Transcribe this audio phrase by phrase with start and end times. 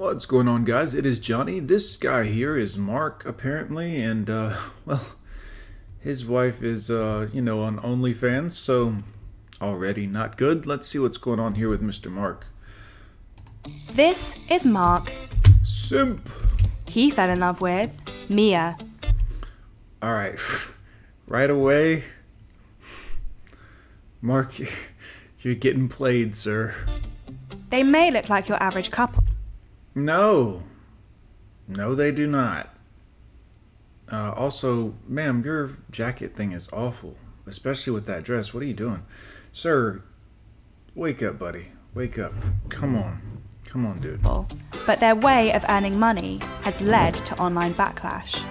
[0.00, 0.94] What's going on, guys?
[0.94, 1.60] It is Johnny.
[1.60, 5.04] This guy here is Mark, apparently, and, uh, well,
[5.98, 8.94] his wife is, uh, you know, on OnlyFans, so
[9.60, 10.64] already not good.
[10.64, 12.10] Let's see what's going on here with Mr.
[12.10, 12.46] Mark.
[13.92, 15.12] This is Mark.
[15.62, 16.30] Simp!
[16.88, 17.90] He fell in love with
[18.30, 18.78] Mia.
[20.02, 20.38] Alright,
[21.26, 22.04] right away.
[24.22, 24.54] Mark,
[25.40, 26.74] you're getting played, sir.
[27.68, 29.24] They may look like your average couple.
[29.94, 30.64] No.
[31.68, 32.74] No, they do not.
[34.10, 37.16] Uh, also, ma'am, your jacket thing is awful,
[37.46, 38.52] especially with that dress.
[38.52, 39.04] What are you doing?
[39.52, 40.02] Sir,
[40.94, 41.66] wake up, buddy.
[41.94, 42.32] Wake up.
[42.68, 43.42] Come on.
[43.64, 44.20] Come on, dude.
[44.84, 48.42] But their way of earning money has led to online backlash.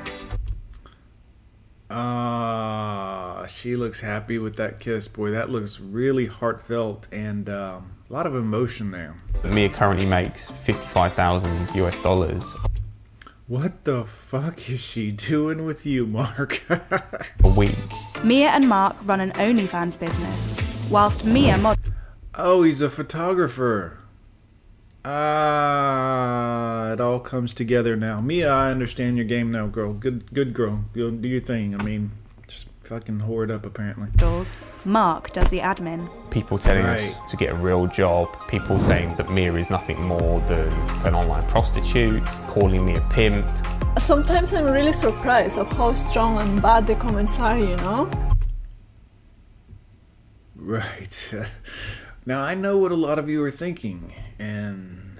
[1.89, 5.07] Ah, uh, she looks happy with that kiss.
[5.07, 9.15] Boy, that looks really heartfelt and um, a lot of emotion there.
[9.43, 12.55] Mia currently makes 55,000 US dollars.
[13.47, 16.63] What the fuck is she doing with you, Mark?
[17.43, 17.75] a week.
[18.23, 21.77] Mia and Mark run an OnlyFans business, whilst Mia mod.
[22.35, 23.99] Oh, he's a photographer.
[25.05, 28.19] Ah, it all comes together now.
[28.19, 29.93] Mia, I understand your game now, girl.
[29.93, 30.85] Good, good girl.
[30.93, 31.79] Go do your thing.
[31.79, 32.28] I mean, just
[32.89, 34.07] fucking hoard it up, apparently.
[34.15, 34.55] Doors.
[34.83, 36.09] Mark does the admin.
[36.31, 36.99] People telling right.
[36.99, 38.35] us to get a real job.
[38.47, 40.67] People saying that Mia is nothing more than
[41.05, 42.25] an online prostitute.
[42.47, 43.45] Calling me a pimp.
[43.99, 47.59] Sometimes I'm really surprised of how strong and bad the comments are.
[47.59, 48.09] You know.
[50.55, 51.33] Right.
[52.25, 55.19] Now, I know what a lot of you are thinking, and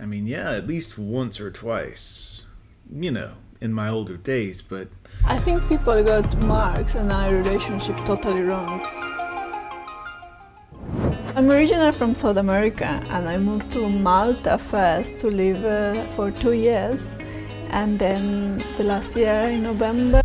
[0.00, 2.44] I mean, yeah, at least once or twice,
[2.90, 4.88] you know, in my older days, but.
[5.24, 8.80] I think people got Mark's and our relationship totally wrong.
[11.34, 16.30] I'm originally from South America and I moved to Malta first to live uh, for
[16.30, 17.02] two years
[17.70, 20.22] and then the last year in November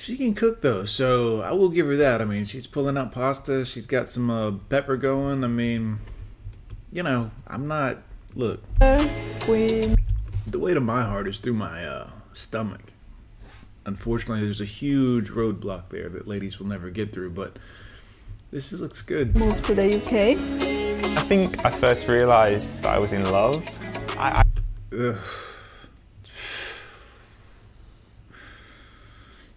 [0.00, 2.22] she can cook though, so I will give her that.
[2.22, 3.66] I mean, she's pulling out pasta.
[3.66, 5.44] She's got some uh, pepper going.
[5.44, 5.98] I mean,
[6.90, 7.98] you know, I'm not.
[8.34, 8.62] Look,
[9.46, 9.94] we...
[10.50, 12.92] the way to my heart is through my uh, stomach.
[13.86, 17.30] Unfortunately, there's a huge roadblock there that ladies will never get through.
[17.30, 17.58] But
[18.50, 19.36] this is, looks good.
[19.36, 20.36] Move to the UK.
[21.16, 23.66] I think I first realised that I was in love.
[24.18, 24.42] I.
[24.92, 25.16] I...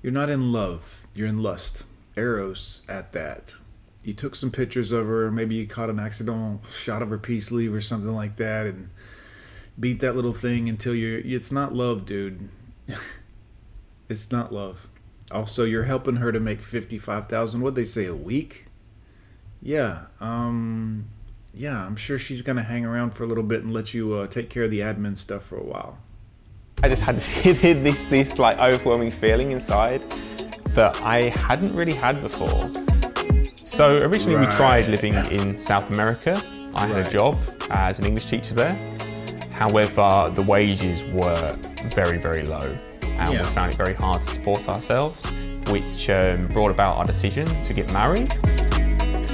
[0.02, 1.86] You're not in love, you're in lust.
[2.18, 3.56] Eros at that.
[4.04, 7.48] You took some pictures of her, maybe you caught an accidental shot of her peace
[7.48, 8.90] sleeve or something like that, and
[9.80, 11.20] beat that little thing until you're.
[11.20, 12.50] It's not love, dude.
[14.10, 14.88] it's not love.
[15.32, 17.62] Also, you're helping her to make fifty-five thousand.
[17.62, 18.66] What they say a week?
[19.62, 20.08] Yeah.
[20.20, 21.06] Um.
[21.56, 24.28] Yeah, I'm sure she's gonna hang around for a little bit and let you uh,
[24.28, 26.00] take care of the admin stuff for a while.
[26.82, 30.02] I just had this, this like overwhelming feeling inside
[30.70, 32.60] that I hadn't really had before.
[33.56, 34.50] So originally right.
[34.50, 36.42] we tried living in South America.
[36.76, 37.38] I had a job
[37.70, 38.93] as an English teacher there.
[39.54, 41.56] However, the wages were
[41.96, 43.42] very, very low and yeah.
[43.42, 45.32] we found it very hard to support ourselves,
[45.70, 48.32] which um, brought about our decision to get married.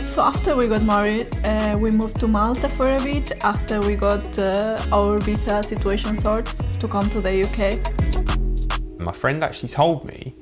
[0.08, 3.44] So after we got married, uh, we moved to Malta for a bit.
[3.44, 9.00] After we got uh, our visa situation sorted to come to the UK.
[9.00, 10.36] My friend actually told me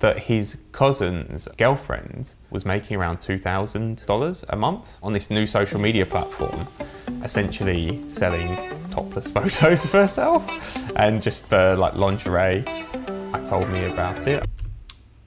[0.00, 6.06] that his cousin's girlfriend was making around $2,000 a month on this new social media
[6.06, 6.66] platform,
[7.22, 10.46] essentially selling topless photos of herself
[10.96, 12.64] and just for like lingerie.
[13.32, 14.46] I told me about it.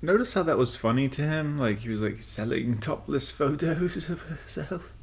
[0.02, 1.58] Notice how that was funny to him?
[1.58, 4.94] Like he was like selling topless photos of herself.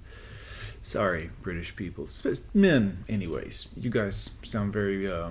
[0.83, 2.09] Sorry, British people,
[2.55, 3.05] men.
[3.09, 5.31] Anyways, you guys sound very, uh,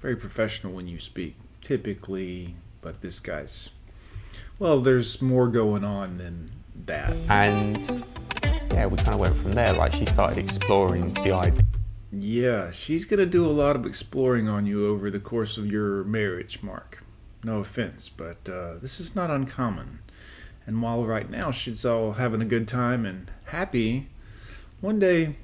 [0.00, 1.36] very professional when you speak.
[1.60, 3.70] Typically, but this guy's.
[4.58, 6.50] Well, there's more going on than
[6.86, 7.14] that.
[7.28, 8.04] And
[8.72, 9.72] yeah, we kind of went from there.
[9.72, 11.62] Like she started exploring the idea.
[12.12, 16.04] Yeah, she's gonna do a lot of exploring on you over the course of your
[16.04, 17.02] marriage, Mark.
[17.42, 20.00] No offense, but uh, this is not uncommon.
[20.66, 24.08] And while right now she's all having a good time and happy,
[24.80, 25.36] one day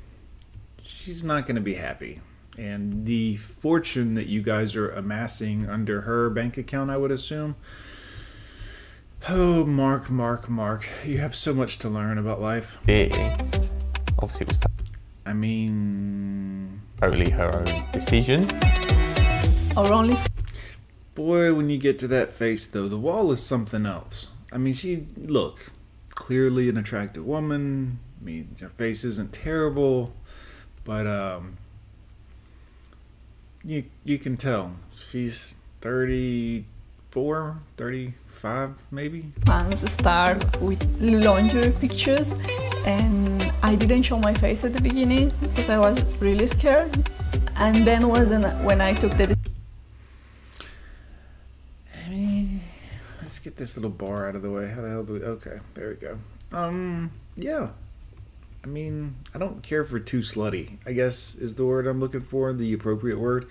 [0.83, 2.21] she's not going to be happy.
[2.57, 7.57] And the fortune that you guys are amassing under her bank account, I would assume.
[9.29, 12.79] Oh, Mark, Mark, Mark, you have so much to learn about life.
[12.87, 13.37] Yeah.
[14.19, 14.78] Obviously, it was.
[15.29, 16.81] T- I mean.
[17.01, 18.51] Totally her own decision.
[19.77, 20.17] Or only
[21.15, 24.31] Boy, when you get to that face, though, the wall is something else.
[24.53, 25.73] I mean, she, look,
[26.11, 27.99] clearly an attractive woman.
[28.21, 30.15] I mean, her face isn't terrible,
[30.85, 31.59] but, um,
[33.65, 39.33] you you can tell she's 34, 35 maybe.
[39.45, 42.35] Fans start with lingerie pictures,
[42.87, 47.09] and I didn't show my face at the beginning because I was really scared.
[47.57, 48.31] And then was
[48.63, 49.37] when I took the
[52.05, 52.61] I mean,
[53.21, 54.69] let's get this little bar out of the way.
[54.69, 55.23] How the hell do we?
[55.23, 56.19] Okay, there we go.
[56.53, 57.71] Um, yeah.
[58.65, 60.79] I mean, I don't care for too slutty.
[60.87, 63.47] I guess is the word I'm looking for, the appropriate word.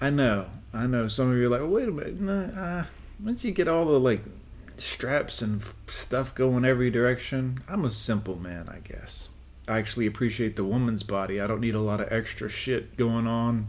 [0.00, 1.08] I know, I know.
[1.08, 2.20] Some of you are like, wait a minute.
[2.20, 2.84] Nah, uh,
[3.22, 4.22] once you get all the like
[4.80, 9.28] straps and stuff going every direction, I'm a simple man, I guess.
[9.68, 11.40] I actually appreciate the woman's body.
[11.40, 13.68] I don't need a lot of extra shit going on.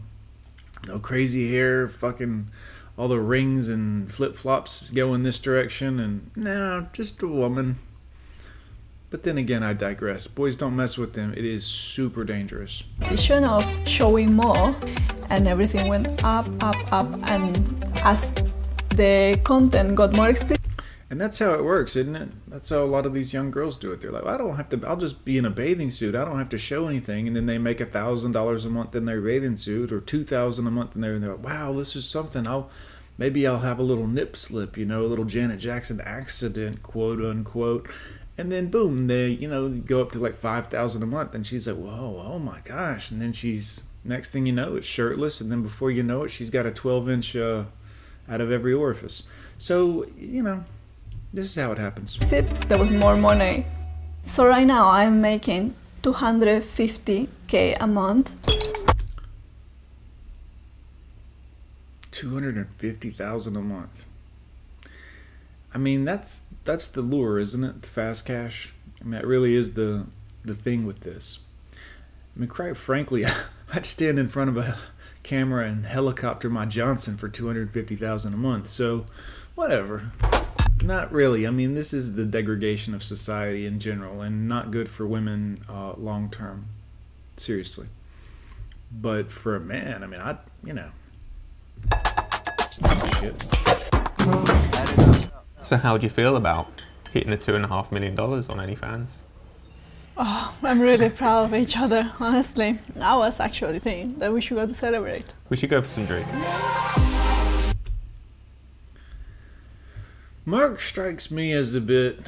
[0.86, 2.48] No crazy hair, fucking
[2.96, 7.76] all the rings and flip flops go in this direction, and no, just a woman.
[9.10, 10.26] But then again, I digress.
[10.26, 11.34] Boys don't mess with them.
[11.36, 12.82] It is super dangerous.
[12.98, 14.74] Decision of showing more,
[15.28, 18.34] and everything went up, up, up, and as
[18.88, 20.61] the content got more explicit.
[21.12, 22.30] And that's how it works, isn't it?
[22.48, 24.00] That's how a lot of these young girls do it.
[24.00, 24.80] They're like, I don't have to.
[24.86, 26.14] I'll just be in a bathing suit.
[26.14, 27.26] I don't have to show anything.
[27.26, 30.24] And then they make a thousand dollars a month in their bathing suit, or two
[30.24, 32.46] thousand a month, and they're, and they're like, Wow, this is something.
[32.46, 32.70] I'll
[33.18, 37.22] maybe I'll have a little nip slip, you know, a little Janet Jackson accident, quote
[37.22, 37.90] unquote.
[38.38, 41.46] And then boom, they you know go up to like five thousand a month, and
[41.46, 43.10] she's like, Whoa, oh my gosh!
[43.10, 46.30] And then she's next thing you know, it's shirtless, and then before you know it,
[46.30, 47.64] she's got a twelve inch uh,
[48.30, 49.24] out of every orifice.
[49.58, 50.64] So you know
[51.32, 52.18] this is how it happens.
[52.26, 53.66] See, There was more money.
[54.24, 58.30] So right now I'm making 250k a month.
[62.10, 64.04] 250,000 a month.
[65.74, 67.82] I mean, that's that's the lure, isn't it?
[67.82, 68.74] The fast cash.
[69.00, 70.06] I mean, that really is the
[70.44, 71.40] the thing with this.
[72.36, 73.24] I mean, quite frankly,
[73.72, 74.76] I'd stand in front of a
[75.22, 78.66] camera and helicopter my Johnson for 250,000 a month.
[78.66, 79.06] So,
[79.54, 80.10] whatever.
[80.84, 81.46] Not really.
[81.46, 85.58] I mean, this is the degradation of society in general, and not good for women
[85.68, 86.66] uh, long term.
[87.36, 87.86] Seriously.
[88.90, 90.90] But for a man, I mean, I, you know.
[93.20, 93.40] Shit.
[95.60, 96.82] So, how do you feel about
[97.12, 99.18] hitting the two and a half million dollars on OnlyFans?
[100.16, 102.78] Oh, I'm really proud of each other, honestly.
[103.00, 105.32] I was actually thinking that we should go to celebrate.
[105.48, 106.28] We should go for some drinks.
[110.44, 112.18] Mark strikes me as a bit.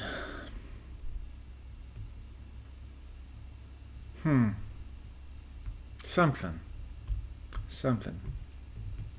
[4.22, 4.50] Hmm.
[6.05, 6.61] Something.
[7.69, 8.20] Something.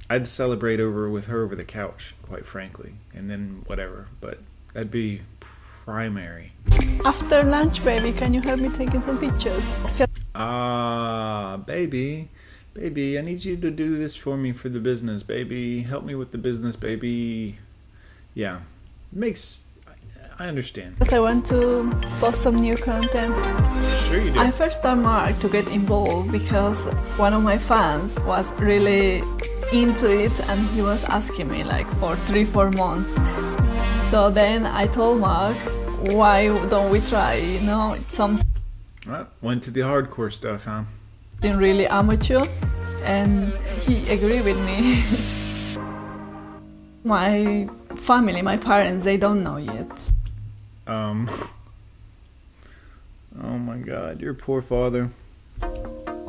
[0.09, 4.39] I'd celebrate over with her over the couch, quite frankly, and then whatever, but
[4.73, 6.53] that'd be primary.
[7.03, 9.77] After lunch, baby, can you help me taking some pictures?
[10.33, 12.29] Ah, baby.
[12.73, 15.81] Baby, I need you to do this for me for the business, baby.
[15.81, 17.57] Help me with the business, baby.
[18.33, 18.61] Yeah,
[19.15, 19.65] makes
[20.37, 20.95] I understand.
[20.95, 21.89] Because I want to
[22.19, 23.33] post some new content.
[24.03, 24.39] Sure you do.
[24.39, 29.23] I first started Mark to get involved because one of my fans was really
[29.71, 33.15] into it and he was asking me like for three, four months.
[34.09, 35.55] So then I told Mark,
[36.11, 38.41] why don't we try, you know, it's some
[39.07, 40.83] well, went to the hardcore stuff, huh?
[41.39, 42.43] Didn't really amateur
[43.03, 45.03] and he agreed with me.
[47.05, 50.11] my family, my parents, they don't know yet.
[50.87, 51.29] Um.
[53.43, 55.09] Oh my god, your poor father.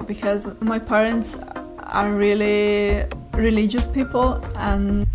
[0.07, 1.39] Because my parents
[1.79, 5.07] are really religious people and.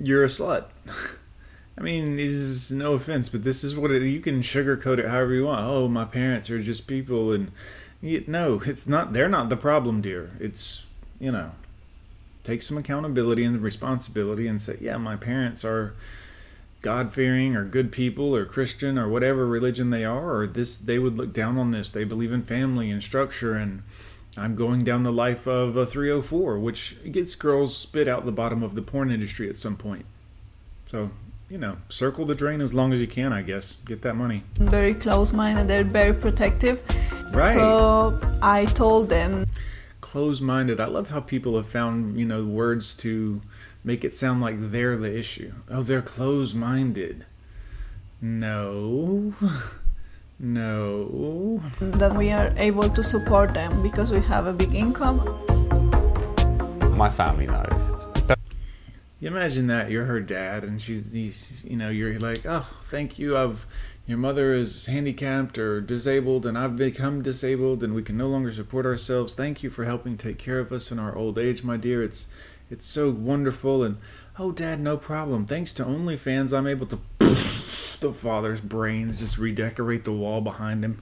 [0.00, 0.66] You're a slut.
[1.78, 5.08] I mean, this is no offense, but this is what it, you can sugarcoat it
[5.08, 5.66] however you want.
[5.66, 7.50] Oh, my parents are just people, and
[8.02, 9.12] you, no, it's not.
[9.12, 10.30] They're not the problem, dear.
[10.38, 10.84] It's
[11.18, 11.52] you know,
[12.44, 15.94] take some accountability and responsibility, and say, yeah, my parents are
[16.82, 20.98] God fearing or good people or Christian or whatever religion they are, or this they
[20.98, 21.90] would look down on this.
[21.90, 23.82] They believe in family and structure and
[24.36, 28.62] I'm going down the life of a 304, which gets girls spit out the bottom
[28.62, 30.06] of the porn industry at some point.
[30.86, 31.10] So,
[31.48, 33.76] you know, circle the drain as long as you can, I guess.
[33.84, 34.44] Get that money.
[34.54, 36.80] Very close minded, they're very protective.
[37.32, 37.54] Right.
[37.54, 39.46] So I told them.
[40.10, 40.80] Close minded.
[40.80, 43.42] I love how people have found, you know, words to
[43.84, 45.52] make it sound like they're the issue.
[45.70, 47.26] Oh, they're closed minded.
[48.20, 49.34] No.
[50.42, 51.60] No.
[51.80, 55.18] That we are able to support them because we have a big income.
[56.96, 57.66] My family know.
[59.20, 61.62] You imagine that you're her dad, and she's these.
[61.68, 63.36] You know, you're like, oh, thank you.
[63.36, 63.66] I've
[64.10, 68.50] your mother is handicapped or disabled, and I've become disabled, and we can no longer
[68.50, 69.36] support ourselves.
[69.36, 72.02] Thank you for helping take care of us in our old age, my dear.
[72.02, 72.26] It's
[72.68, 73.98] it's so wonderful, and
[74.36, 75.46] oh, Dad, no problem.
[75.46, 76.98] Thanks to OnlyFans, I'm able to
[78.00, 81.00] the father's brains just redecorate the wall behind him.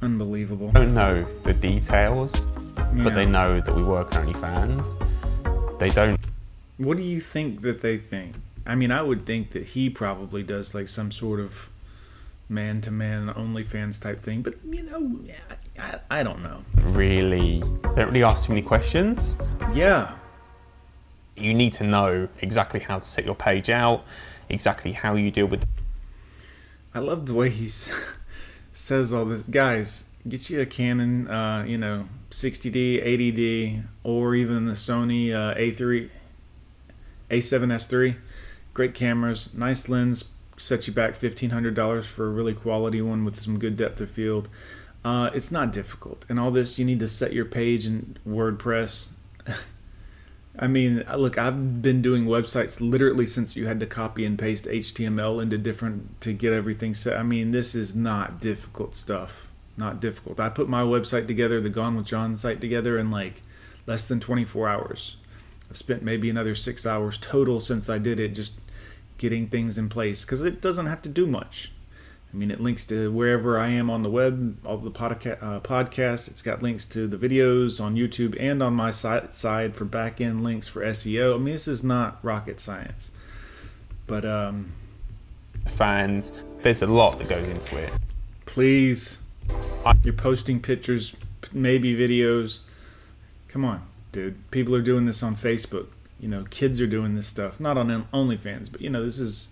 [0.00, 0.70] Unbelievable.
[0.70, 2.46] don't know the details,
[3.02, 5.78] but they know that we work on OnlyFans.
[5.80, 6.20] They don't
[6.76, 8.36] What do you think that they think?
[8.64, 11.68] I mean, I would think that he probably does like some sort of
[12.50, 15.20] man to man OnlyFans type thing, but you know,
[15.78, 16.62] I, I don't know.
[16.74, 19.36] really they don't really ask too many questions.
[19.72, 20.16] Yeah,
[21.36, 24.04] You need to know exactly how to set your page out,
[24.48, 25.64] exactly how you deal with
[26.92, 27.68] I love the way he
[28.72, 29.42] says all this.
[29.42, 35.54] Guys, get you a Canon, uh, you know, 60D, 80D, or even the Sony uh,
[35.54, 36.10] A3,
[37.30, 38.16] A7S3.
[38.74, 40.30] Great cameras, nice lens,
[40.60, 44.48] set you back $1,500 for a really quality one with some good depth of field.
[45.04, 46.26] Uh, it's not difficult.
[46.28, 49.10] And all this, you need to set your page in WordPress.
[50.58, 54.66] I mean, look, I've been doing websites literally since you had to copy and paste
[54.66, 57.16] HTML into different to get everything set.
[57.16, 59.48] I mean, this is not difficult stuff.
[59.76, 60.38] Not difficult.
[60.38, 63.42] I put my website together, the Gone with John site together in like
[63.86, 65.16] less than 24 hours.
[65.70, 68.52] I've spent maybe another six hours total since I did it just
[69.20, 71.70] getting things in place because it doesn't have to do much.
[72.32, 75.60] I mean, it links to wherever I am on the web, all the podca- uh,
[75.60, 76.26] podcasts.
[76.26, 80.22] It's got links to the videos on YouTube and on my site side for back
[80.22, 81.34] end links for SEO.
[81.34, 83.10] I mean, this is not rocket science.
[84.06, 84.72] But um,
[85.66, 86.32] fans.
[86.62, 87.92] There's a lot that goes into it.
[88.46, 89.22] please,
[90.02, 91.14] you're posting pictures,
[91.52, 92.60] maybe videos.
[93.48, 94.50] Come on, dude.
[94.50, 95.88] People are doing this on Facebook.
[96.20, 97.58] You know, kids are doing this stuff.
[97.58, 99.50] Not on OnlyFans, but you know, this is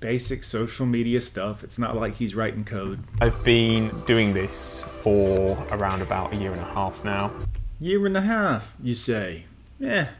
[0.00, 1.64] basic social media stuff.
[1.64, 3.02] It's not like he's writing code.
[3.20, 7.32] I've been doing this for around about a year and a half now.
[7.80, 9.46] Year and a half, you say?
[9.80, 10.10] Yeah.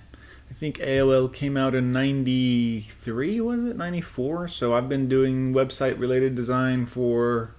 [0.51, 3.77] I think AOL came out in 93, was it?
[3.77, 4.49] 94?
[4.49, 7.55] So I've been doing website related design for.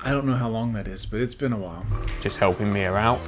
[0.00, 1.86] I don't know how long that is, but it's been a while.
[2.20, 3.20] just helping me out.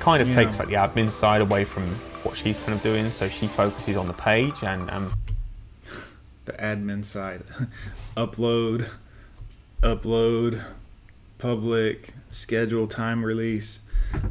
[0.00, 0.34] Kind of Yeah.
[0.34, 1.92] takes like the admin side away from
[2.26, 5.12] what she's kind of doing, so she focuses on the page and um,
[6.44, 7.42] The admin side.
[8.16, 8.88] upload,
[9.82, 10.64] upload,
[11.38, 13.80] public, schedule, time release.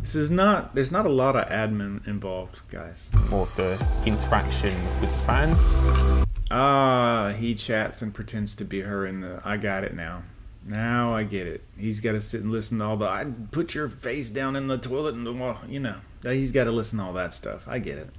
[0.01, 3.09] This is not, there's not a lot of admin involved, guys.
[3.29, 3.73] more of the
[4.05, 6.25] interaction with the fans.
[6.51, 9.41] Ah, he chats and pretends to be her in the.
[9.43, 10.23] I got it now.
[10.67, 11.63] Now I get it.
[11.77, 13.07] He's got to sit and listen to all the.
[13.07, 15.97] I put your face down in the toilet and the well, you know.
[16.33, 17.67] He's got to listen to all that stuff.
[17.67, 18.09] I get it.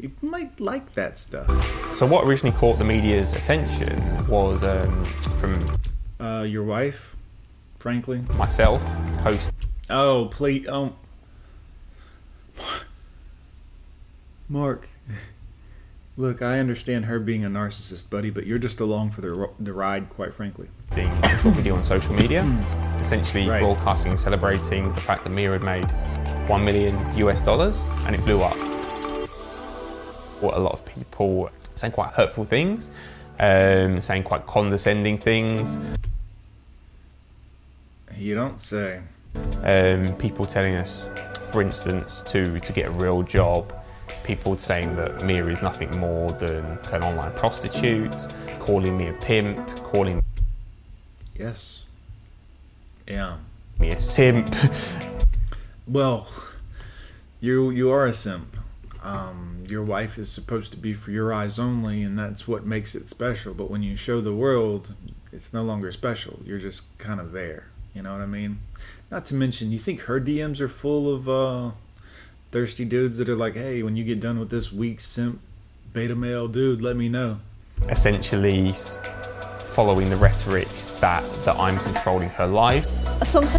[0.00, 1.48] He might like that stuff.
[1.94, 5.58] So what originally caught the media's attention was um, from
[6.20, 7.14] Uh, your wife,
[7.78, 8.22] frankly.
[8.36, 8.82] myself,
[9.20, 9.52] host.
[9.90, 10.66] Oh, please.
[10.68, 10.94] Oh,
[14.48, 14.88] Mark.
[16.16, 19.72] Look, I understand her being a narcissist, buddy, but you're just along for the the
[19.72, 20.68] ride, quite frankly.
[20.90, 22.42] posting a short video on social media,
[23.00, 23.60] essentially Right.
[23.60, 25.90] broadcasting and celebrating the fact that Mia had made
[26.48, 28.54] one million US dollars, and it blew up.
[30.40, 32.90] What a lot of people saying quite hurtful things,
[33.40, 35.78] um, saying quite condescending things,
[38.16, 39.00] You don't say.
[39.64, 41.08] um, people telling us,
[41.50, 43.72] for instance, to, to get a real job,
[44.24, 48.14] people saying that Mia is nothing more than an online prostitute,
[48.60, 50.22] calling me a pimp, calling
[51.36, 51.86] Yes.
[53.08, 53.36] Yeah.
[53.78, 54.54] me a simp.
[55.86, 56.28] Well,
[57.40, 58.56] you you are a simp.
[59.02, 62.94] Um, your wife is supposed to be for your eyes only, and that's what makes
[62.94, 63.52] it special.
[63.52, 64.94] But when you show the world,
[65.30, 66.40] it's no longer special.
[66.46, 67.66] You're just kind of there.
[67.94, 68.60] You know what I mean?
[69.10, 71.72] Not to mention, you think her DMs are full of uh,
[72.54, 75.40] thirsty dudes that are like, "Hey, when you get done with this weak simp
[75.92, 77.40] beta male dude, let me know."
[77.88, 78.96] essentially s-
[79.74, 80.68] following the rhetoric
[81.00, 82.86] that, that I'm controlling her life.
[83.24, 83.58] Sometimes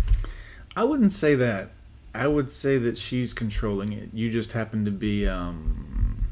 [0.75, 1.69] I wouldn't say that.
[2.13, 4.09] I would say that she's controlling it.
[4.13, 6.27] You just happen to be um,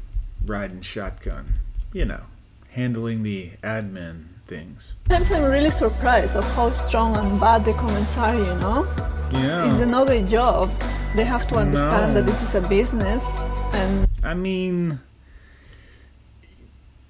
[0.46, 1.44] riding shotgun.
[1.92, 2.22] You know,
[2.70, 4.94] handling the admin things.
[5.08, 8.86] Sometimes I'm really surprised of how strong and bad the comments are, you know?
[9.32, 9.70] Yeah.
[9.70, 10.70] It's another job.
[11.14, 12.20] They have to understand No.
[12.20, 13.24] that this is a business
[13.72, 14.98] and I mean,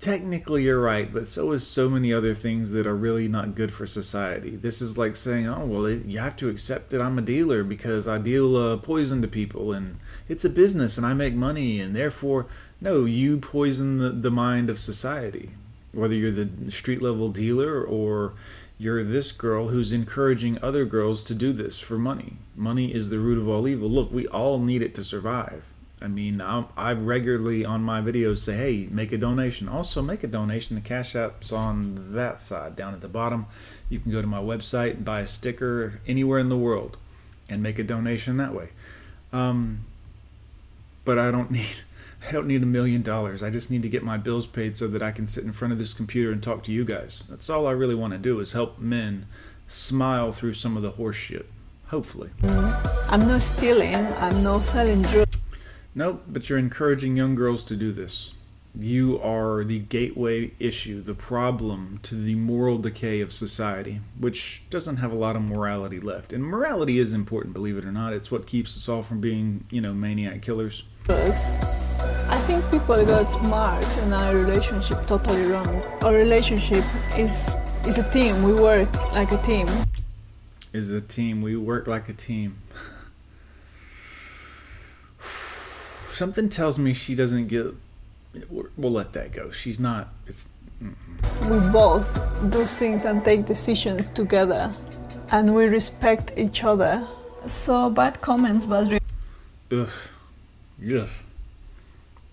[0.01, 3.73] technically you're right, but so is so many other things that are really not good
[3.73, 4.57] for society.
[4.57, 7.65] This is like saying, oh, well, it, you have to accept that I'm a dealer
[7.65, 11.81] because I deal uh, poison to people and it's a business and I make money
[11.81, 12.47] and therefore,
[12.81, 15.51] no, you poison the, the mind of society.
[15.93, 18.35] Whether you're the street level dealer or
[18.79, 22.35] you're this girl who's encouraging other girls to do this for money.
[22.57, 23.89] Money is the root of all evil.
[23.89, 25.65] Look, we all need it to survive.
[26.03, 29.69] I mean, I'm, i regularly on my videos say, hey, make a donation.
[29.69, 30.75] Also, make a donation.
[30.75, 33.47] The Cash App's on that side down at the bottom.
[33.89, 36.99] You can go to my website and buy a sticker anywhere in the world
[37.49, 38.71] and make a donation that way.
[39.33, 39.85] Um,
[41.05, 41.83] but I don't need.
[42.27, 43.43] I don't need a million dollars.
[43.43, 45.73] I just need to get my bills paid so that I can sit in front
[45.73, 47.23] of this computer and talk to you guys.
[47.29, 49.27] That's all I really want to do is help men
[49.67, 51.47] smile through some of the horseshit.
[51.89, 52.31] Hopefully.
[52.43, 55.39] I'm not stealing, I'm not selling drugs.
[55.95, 58.33] Nope, but you're encouraging young girls to do this.
[58.77, 64.97] You are the gateway issue, the problem to the moral decay of society, which doesn't
[64.97, 66.33] have a lot of morality left.
[66.33, 68.13] And morality is important, believe it or not.
[68.13, 70.85] It's what keeps us all from being, you know, maniac killers.
[71.09, 71.74] I
[72.45, 75.83] think people got marked in our relationship totally wrong.
[76.03, 76.85] Our relationship
[77.17, 78.43] is is a team.
[78.43, 79.67] We work like a team.
[80.73, 81.41] Is a team.
[81.41, 82.59] We work like a team.
[86.11, 87.67] something tells me she doesn't get.
[88.51, 89.51] We'll let that go.
[89.51, 90.09] She's not.
[90.27, 90.51] It's.
[90.83, 91.51] Mm-mm.
[91.51, 92.07] We both
[92.51, 94.73] do things and take decisions together,
[95.31, 97.07] and we respect each other.
[97.47, 98.89] So bad comments, but.
[98.91, 99.01] Re-
[99.73, 99.89] Ugh.
[100.79, 101.07] Yeah.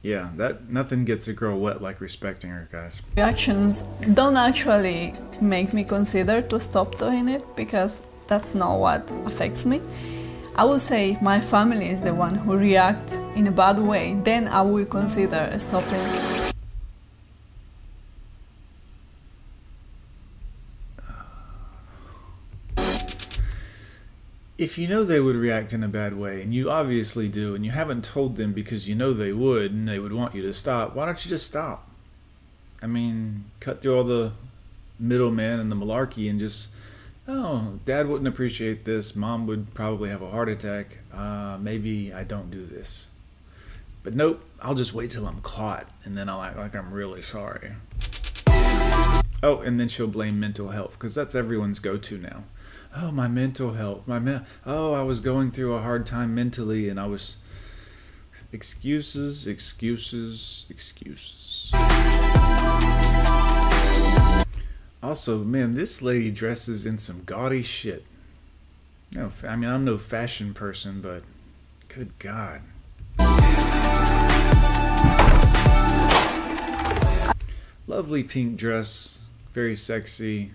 [0.04, 3.02] Yeah, that nothing gets a girl wet like respecting her, guys.
[3.16, 9.66] Reactions don't actually make me consider to stop doing it because that's not what affects
[9.66, 9.80] me.
[10.56, 14.48] I would say my family is the one who reacts in a bad way, then
[14.48, 16.41] I will consider stopping.
[24.62, 27.66] If you know they would react in a bad way, and you obviously do, and
[27.66, 30.54] you haven't told them because you know they would and they would want you to
[30.54, 31.90] stop, why don't you just stop?
[32.80, 34.34] I mean, cut through all the
[35.00, 36.70] middleman and the malarkey and just
[37.28, 39.16] oh, dad wouldn't appreciate this.
[39.16, 41.00] Mom would probably have a heart attack.
[41.12, 43.08] Uh, maybe I don't do this.
[44.04, 47.24] But nope, I'll just wait till I'm caught and then I'll act like I'm really
[47.24, 47.72] sorry.
[49.42, 52.44] Oh, and then she'll blame mental health because that's everyone's go to now.
[52.96, 54.08] Oh, my mental health.
[54.08, 57.38] My me- Oh, I was going through a hard time mentally and I was.
[58.54, 61.72] Excuses, excuses, excuses.
[65.02, 68.04] Also, man, this lady dresses in some gaudy shit.
[69.14, 71.24] No, I mean I'm no fashion person, but
[71.88, 72.62] good God.
[77.88, 79.20] Lovely pink dress,
[79.54, 80.52] very sexy,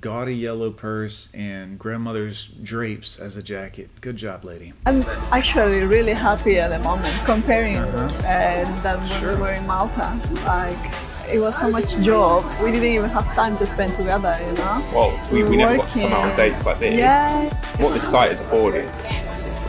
[0.00, 3.88] gaudy yellow purse, and grandmother's drapes as a jacket.
[4.00, 4.72] Good job, lady.
[4.86, 8.06] I'm actually really happy at the moment comparing uh-huh.
[8.06, 9.34] uh, that when sure.
[9.36, 10.20] we were in Malta.
[10.44, 10.76] Like
[11.28, 12.44] it was so much job.
[12.62, 14.90] We didn't even have time to spend together, you know.
[14.92, 16.98] Well, we, we, we never got to come out on dates like this.
[16.98, 17.54] Yeah.
[17.80, 18.90] What this site has afforded,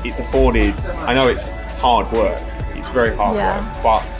[0.06, 0.76] it's afforded.
[1.02, 1.44] I know it's
[1.80, 2.42] hard work.
[2.76, 3.60] It's very hard yeah.
[3.60, 4.14] work, but.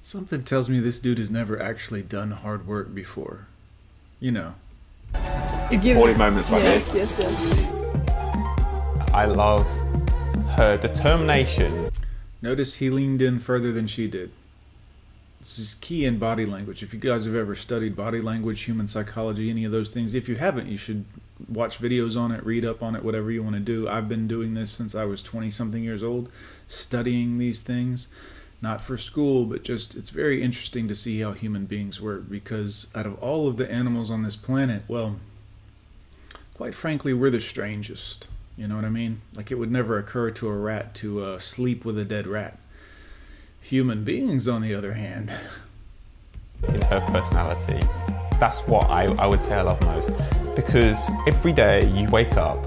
[0.00, 3.47] Something tells me this dude has never actually done hard work before.
[4.20, 4.54] You know.
[5.70, 7.18] It's afforded moments like yes, this.
[7.18, 7.68] Yes, yes,
[9.12, 9.66] I love
[10.56, 11.90] her determination.
[12.42, 14.30] Notice he leaned in further than she did.
[15.38, 16.82] This is key in body language.
[16.82, 20.28] If you guys have ever studied body language, human psychology, any of those things, if
[20.28, 21.04] you haven't, you should
[21.48, 23.88] watch videos on it, read up on it, whatever you want to do.
[23.88, 26.28] I've been doing this since I was 20 something years old,
[26.66, 28.08] studying these things.
[28.60, 32.88] Not for school, but just it's very interesting to see how human beings work because
[32.94, 35.16] out of all of the animals on this planet, well,
[36.54, 38.26] quite frankly, we're the strangest.
[38.56, 39.20] You know what I mean?
[39.36, 42.58] Like it would never occur to a rat to uh, sleep with a dead rat
[43.68, 45.30] Human beings, on the other hand,
[46.68, 47.86] in her personality,
[48.40, 50.10] that's what I, I would say I love most.
[50.56, 52.58] Because every day you wake up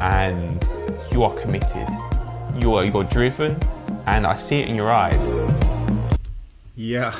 [0.00, 0.64] and
[1.12, 1.86] you are committed,
[2.56, 3.60] you are you're driven,
[4.16, 5.26] and I see it in your eyes.
[6.76, 7.14] Yeah,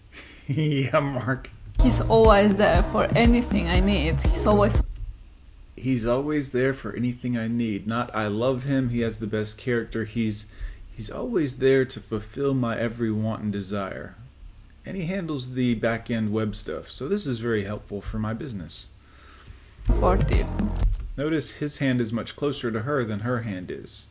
[0.46, 1.50] yeah, Mark.
[1.82, 4.16] He's always there for anything I need.
[4.22, 4.82] He's always.
[5.76, 7.86] He's always there for anything I need.
[7.86, 8.90] Not I love him.
[8.90, 10.04] He has the best character.
[10.04, 10.52] He's
[10.96, 14.14] He's always there to fulfill my every want and desire.
[14.86, 18.32] And he handles the back end web stuff, so this is very helpful for my
[18.32, 18.86] business.
[19.86, 20.46] Supportive.
[21.16, 24.06] Notice his hand is much closer to her than her hand is.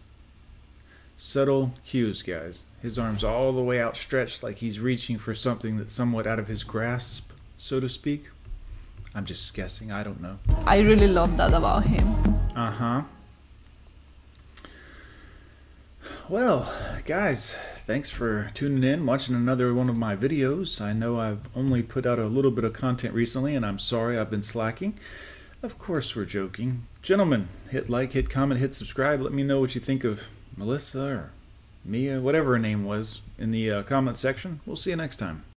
[1.15, 2.65] Subtle cues, guys.
[2.81, 6.47] His arms all the way outstretched like he's reaching for something that's somewhat out of
[6.47, 8.29] his grasp, so to speak.
[9.15, 10.39] I'm just guessing, I don't know.
[10.65, 12.07] I really love that about him.
[12.55, 13.03] Uh huh.
[16.27, 16.73] Well,
[17.05, 17.53] guys,
[17.85, 20.81] thanks for tuning in, watching another one of my videos.
[20.81, 24.17] I know I've only put out a little bit of content recently, and I'm sorry
[24.17, 24.97] I've been slacking.
[25.61, 26.87] Of course, we're joking.
[27.01, 29.21] Gentlemen, hit like, hit comment, hit subscribe.
[29.21, 30.23] Let me know what you think of
[30.57, 31.31] Melissa or
[31.85, 34.61] Mia, whatever her name was, in the uh, comment section.
[34.65, 35.43] We'll see you next time.